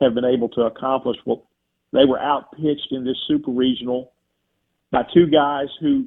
have 0.02 0.14
been 0.14 0.26
able 0.26 0.50
to 0.50 0.62
accomplish. 0.62 1.18
Well, 1.26 1.48
they 1.94 2.06
were 2.06 2.20
outpitched 2.20 2.92
in 2.92 3.06
this 3.06 3.18
super 3.28 3.52
regional 3.52 4.12
by 4.92 5.04
two 5.14 5.28
guys 5.28 5.68
who, 5.80 6.06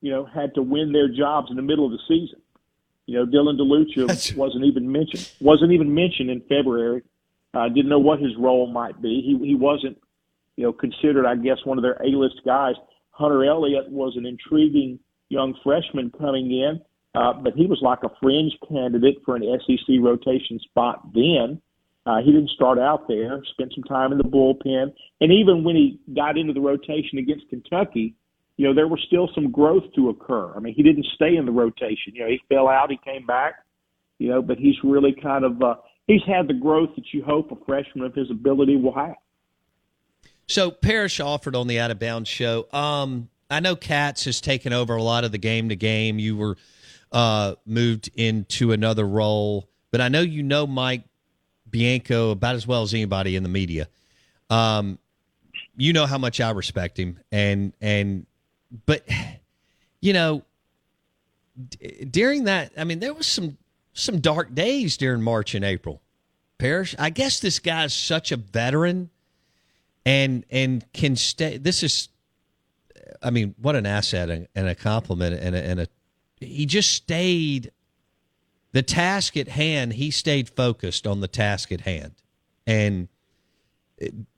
you 0.00 0.10
know, 0.10 0.24
had 0.24 0.54
to 0.54 0.62
win 0.62 0.92
their 0.92 1.08
jobs 1.08 1.48
in 1.50 1.56
the 1.56 1.62
middle 1.62 1.86
of 1.86 1.92
the 1.92 1.98
season. 2.06 2.40
You 3.06 3.18
know, 3.18 3.26
Dylan 3.26 3.58
DeLucia 3.58 4.36
wasn't 4.36 4.64
even 4.64 4.90
mentioned. 4.90 5.30
Wasn't 5.40 5.72
even 5.72 5.94
mentioned 5.94 6.30
in 6.30 6.40
February. 6.42 7.02
I 7.52 7.66
uh, 7.66 7.68
didn't 7.68 7.88
know 7.88 7.98
what 7.98 8.20
his 8.20 8.32
role 8.38 8.66
might 8.66 9.00
be. 9.00 9.22
He 9.22 9.46
he 9.46 9.54
wasn't, 9.54 9.98
you 10.56 10.64
know, 10.64 10.72
considered, 10.72 11.26
I 11.26 11.36
guess, 11.36 11.58
one 11.64 11.78
of 11.78 11.82
their 11.82 11.96
A-list 12.04 12.40
guys. 12.44 12.74
Hunter 13.10 13.44
Elliott 13.44 13.90
was 13.90 14.16
an 14.16 14.26
intriguing 14.26 14.98
young 15.34 15.54
freshman 15.62 16.10
coming 16.18 16.50
in, 16.50 16.80
uh, 17.14 17.32
but 17.32 17.54
he 17.54 17.66
was 17.66 17.78
like 17.82 18.02
a 18.02 18.10
fringe 18.20 18.56
candidate 18.68 19.18
for 19.24 19.36
an 19.36 19.42
SEC 19.66 19.96
rotation 20.00 20.58
spot 20.60 21.12
then. 21.12 21.60
Uh, 22.06 22.18
he 22.18 22.32
didn't 22.32 22.50
start 22.50 22.78
out 22.78 23.08
there, 23.08 23.42
spent 23.52 23.72
some 23.74 23.84
time 23.84 24.12
in 24.12 24.18
the 24.18 24.24
bullpen. 24.24 24.92
And 25.20 25.32
even 25.32 25.64
when 25.64 25.74
he 25.74 25.98
got 26.14 26.36
into 26.36 26.52
the 26.52 26.60
rotation 26.60 27.18
against 27.18 27.48
Kentucky, 27.48 28.14
you 28.56 28.66
know, 28.66 28.74
there 28.74 28.88
was 28.88 29.00
still 29.06 29.28
some 29.34 29.50
growth 29.50 29.84
to 29.96 30.10
occur. 30.10 30.54
I 30.54 30.60
mean, 30.60 30.74
he 30.74 30.82
didn't 30.82 31.06
stay 31.14 31.36
in 31.36 31.46
the 31.46 31.52
rotation. 31.52 32.14
You 32.14 32.24
know, 32.24 32.28
he 32.28 32.40
fell 32.48 32.68
out, 32.68 32.90
he 32.90 32.98
came 33.04 33.26
back, 33.26 33.64
you 34.18 34.28
know, 34.28 34.42
but 34.42 34.58
he's 34.58 34.76
really 34.84 35.12
kind 35.12 35.44
of, 35.44 35.62
uh, 35.62 35.76
he's 36.06 36.22
had 36.26 36.46
the 36.46 36.54
growth 36.54 36.90
that 36.96 37.06
you 37.12 37.24
hope 37.24 37.50
a 37.50 37.56
freshman 37.64 38.04
of 38.04 38.14
his 38.14 38.30
ability 38.30 38.76
will 38.76 38.94
have. 38.94 39.16
So 40.46 40.70
Parrish 40.70 41.20
Alford 41.20 41.56
on 41.56 41.68
the 41.68 41.80
Out 41.80 41.90
of 41.90 41.98
Bounds 41.98 42.28
show. 42.28 42.66
Um, 42.72 43.30
I 43.54 43.60
know 43.60 43.76
Katz 43.76 44.24
has 44.24 44.40
taken 44.40 44.72
over 44.72 44.96
a 44.96 45.02
lot 45.02 45.24
of 45.24 45.32
the 45.32 45.38
game 45.38 45.68
to 45.68 45.76
game. 45.76 46.18
You 46.18 46.36
were 46.36 46.56
uh, 47.12 47.54
moved 47.64 48.10
into 48.16 48.72
another 48.72 49.06
role, 49.06 49.68
but 49.92 50.00
I 50.00 50.08
know 50.08 50.20
you 50.20 50.42
know 50.42 50.66
Mike 50.66 51.04
Bianco 51.70 52.32
about 52.32 52.56
as 52.56 52.66
well 52.66 52.82
as 52.82 52.92
anybody 52.92 53.36
in 53.36 53.44
the 53.44 53.48
media. 53.48 53.88
Um, 54.50 54.98
you 55.76 55.92
know 55.92 56.06
how 56.06 56.18
much 56.18 56.40
I 56.40 56.50
respect 56.50 56.98
him, 56.98 57.20
and 57.30 57.72
and 57.80 58.26
but 58.86 59.08
you 60.00 60.12
know 60.12 60.42
d- 61.68 62.04
during 62.10 62.44
that, 62.44 62.72
I 62.76 62.84
mean, 62.84 62.98
there 62.98 63.14
was 63.14 63.26
some 63.26 63.56
some 63.92 64.20
dark 64.20 64.54
days 64.54 64.96
during 64.96 65.22
March 65.22 65.54
and 65.54 65.64
April. 65.64 66.00
Parrish, 66.58 66.94
I 66.98 67.10
guess 67.10 67.40
this 67.40 67.58
guy's 67.58 67.94
such 67.94 68.32
a 68.32 68.36
veteran, 68.36 69.10
and 70.04 70.44
and 70.50 70.84
can 70.92 71.16
stay. 71.16 71.56
This 71.56 71.82
is 71.82 72.08
I 73.22 73.30
mean, 73.30 73.54
what 73.60 73.76
an 73.76 73.86
asset 73.86 74.30
and, 74.30 74.68
a 74.68 74.74
compliment 74.74 75.40
and 75.40 75.54
a, 75.54 75.62
and 75.62 75.80
a 75.80 75.86
he 76.40 76.66
just 76.66 76.92
stayed 76.92 77.72
the 78.72 78.82
task 78.82 79.36
at 79.36 79.48
hand. 79.48 79.94
He 79.94 80.10
stayed 80.10 80.48
focused 80.48 81.06
on 81.06 81.20
the 81.20 81.28
task 81.28 81.72
at 81.72 81.82
hand 81.82 82.12
and 82.66 83.08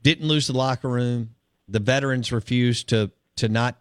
didn't 0.03 0.29
lose 0.29 0.47
the 0.47 0.53
locker 0.53 0.89
room. 0.89 1.35
The 1.69 1.81
veterans 1.81 2.33
refused 2.33 2.89
to 2.91 3.11
to 3.37 3.49
not 3.49 3.77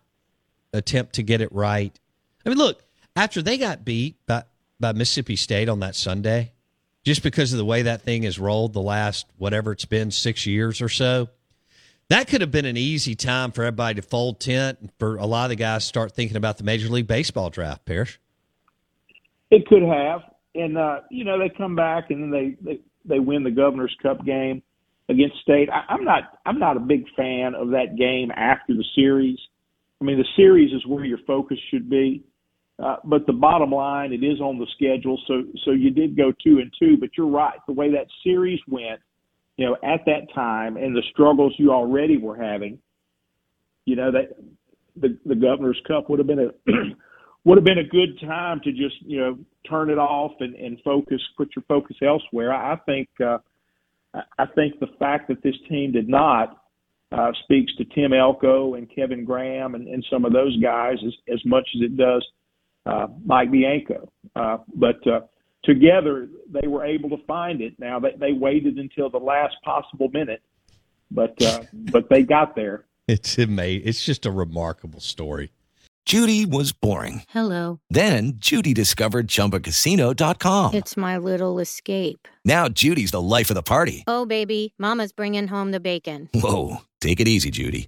attempt 0.73 1.13
to 1.15 1.23
get 1.23 1.41
it 1.41 1.51
right. 1.51 1.97
I 2.45 2.49
mean, 2.49 2.57
look, 2.57 2.83
after 3.15 3.41
they 3.41 3.57
got 3.57 3.85
beat 3.85 4.17
by 4.25 4.43
by 4.79 4.91
Mississippi 4.93 5.35
State 5.35 5.69
on 5.69 5.79
that 5.81 5.95
Sunday, 5.95 6.53
just 7.03 7.23
because 7.23 7.53
of 7.53 7.57
the 7.57 7.65
way 7.65 7.83
that 7.83 8.01
thing 8.01 8.23
has 8.23 8.39
rolled 8.39 8.73
the 8.73 8.81
last 8.81 9.27
whatever 9.37 9.71
it's 9.71 9.85
been 9.85 10.11
six 10.11 10.45
years 10.45 10.81
or 10.81 10.89
so, 10.89 11.29
that 12.09 12.27
could 12.27 12.41
have 12.41 12.51
been 12.51 12.65
an 12.65 12.77
easy 12.77 13.15
time 13.15 13.51
for 13.51 13.63
everybody 13.63 13.95
to 13.95 14.01
fold 14.01 14.39
tent 14.39 14.77
and 14.81 14.91
for 14.99 15.17
a 15.17 15.25
lot 15.25 15.45
of 15.45 15.49
the 15.49 15.55
guys 15.55 15.83
start 15.83 16.11
thinking 16.11 16.37
about 16.37 16.57
the 16.57 16.63
Major 16.63 16.87
League 16.89 17.07
Baseball 17.07 17.49
draft, 17.49 17.85
Parrish. 17.85 18.19
It 19.49 19.65
could 19.67 19.83
have. 19.83 20.21
And, 20.53 20.77
uh, 20.77 21.01
you 21.09 21.23
know, 21.23 21.39
they 21.39 21.49
come 21.49 21.75
back 21.75 22.11
and 22.11 22.23
then 22.23 22.31
they, 22.31 22.57
they, 22.61 22.79
they 23.05 23.19
win 23.19 23.43
the 23.43 23.51
Governor's 23.51 23.95
Cup 24.01 24.23
game 24.23 24.61
against 25.09 25.37
State. 25.41 25.69
I, 25.69 25.93
I'm 25.93 26.03
not 26.03 26.39
I'm 26.45 26.59
not 26.59 26.77
a 26.77 26.79
big 26.79 27.05
fan 27.15 27.55
of 27.55 27.69
that 27.71 27.95
game 27.97 28.31
after 28.31 28.73
the 28.73 28.85
series. 28.95 29.37
I 30.01 30.05
mean, 30.05 30.17
the 30.17 30.27
series 30.35 30.73
is 30.73 30.85
where 30.85 31.05
your 31.05 31.19
focus 31.27 31.57
should 31.69 31.89
be. 31.89 32.23
Uh, 32.77 32.97
but 33.03 33.25
the 33.25 33.33
bottom 33.33 33.71
line, 33.71 34.11
it 34.11 34.23
is 34.23 34.41
on 34.41 34.59
the 34.59 34.67
schedule. 34.75 35.19
So 35.27 35.43
so 35.63 35.71
you 35.71 35.89
did 35.89 36.15
go 36.15 36.31
two 36.43 36.59
and 36.59 36.71
two, 36.79 36.97
but 36.97 37.09
you're 37.17 37.27
right. 37.27 37.59
The 37.67 37.73
way 37.73 37.91
that 37.91 38.07
series 38.23 38.59
went– 38.67 38.99
you 39.57 39.65
know, 39.65 39.75
at 39.83 40.05
that 40.05 40.33
time 40.33 40.77
and 40.77 40.95
the 40.95 41.03
struggles 41.11 41.53
you 41.57 41.71
already 41.71 42.17
were 42.17 42.35
having, 42.35 42.79
you 43.85 43.95
know, 43.95 44.11
that 44.11 44.35
the 44.95 45.17
the 45.25 45.35
governor's 45.35 45.81
cup 45.87 46.09
would 46.09 46.19
have 46.19 46.27
been 46.27 46.39
a 46.39 46.71
would 47.45 47.57
have 47.57 47.65
been 47.65 47.79
a 47.79 47.83
good 47.83 48.19
time 48.21 48.59
to 48.63 48.71
just, 48.71 48.95
you 49.01 49.19
know, 49.19 49.37
turn 49.69 49.89
it 49.89 49.97
off 49.97 50.31
and, 50.39 50.55
and 50.55 50.79
focus 50.83 51.21
put 51.37 51.49
your 51.55 51.63
focus 51.67 51.97
elsewhere. 52.01 52.53
I, 52.53 52.75
think 52.85 53.09
uh 53.23 53.37
I 54.37 54.45
think 54.55 54.79
the 54.79 54.87
fact 54.99 55.27
that 55.27 55.43
this 55.43 55.55
team 55.69 55.91
did 55.91 56.09
not 56.09 56.61
uh, 57.11 57.31
speaks 57.43 57.73
to 57.77 57.85
Tim 57.85 58.13
Elko 58.13 58.75
and 58.75 58.89
Kevin 58.93 59.25
Graham 59.25 59.75
and, 59.75 59.87
and 59.87 60.05
some 60.11 60.25
of 60.25 60.33
those 60.33 60.57
guys 60.61 60.97
as, 61.05 61.13
as 61.31 61.39
much 61.45 61.67
as 61.75 61.81
it 61.81 61.97
does 61.97 62.25
uh, 62.85 63.07
Mike 63.23 63.51
Bianco. 63.51 64.11
Uh, 64.35 64.57
but 64.75 65.05
uh, 65.07 65.21
together 65.63 66.27
they 66.55 66.67
were 66.67 66.85
able 66.85 67.09
to 67.09 67.17
find 67.25 67.61
it. 67.61 67.73
Now 67.79 67.99
they, 67.99 68.15
they 68.19 68.33
waited 68.33 68.77
until 68.77 69.09
the 69.09 69.19
last 69.19 69.55
possible 69.63 70.09
minute, 70.13 70.41
but 71.11 71.41
uh, 71.41 71.63
but 71.73 72.09
they 72.09 72.23
got 72.23 72.55
there. 72.55 72.85
It's 73.07 73.37
amazing. 73.37 73.87
It's 73.87 74.03
just 74.03 74.25
a 74.25 74.31
remarkable 74.31 74.99
story. 74.99 75.51
Judy 76.05 76.45
was 76.45 76.71
boring. 76.71 77.23
Hello. 77.29 77.79
Then 77.89 78.33
Judy 78.35 78.75
discovered 78.75 79.27
ChumbaCasino.com. 79.27 80.75
It's 80.75 80.95
my 80.95 81.17
little 81.17 81.57
escape. 81.57 82.27
Now 82.43 82.69
Judy's 82.69 83.09
the 83.09 83.21
life 83.21 83.49
of 83.49 83.55
the 83.55 83.63
party. 83.63 84.03
Oh 84.05 84.25
baby, 84.25 84.73
Mama's 84.77 85.11
bringing 85.11 85.47
home 85.47 85.71
the 85.71 85.79
bacon. 85.79 86.29
Whoa, 86.33 86.77
take 87.01 87.19
it 87.19 87.27
easy, 87.27 87.49
Judy. 87.49 87.87